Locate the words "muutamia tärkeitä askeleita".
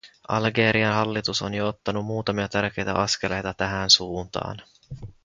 2.05-3.53